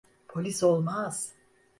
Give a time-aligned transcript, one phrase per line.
[0.27, 1.35] Polis olmaz.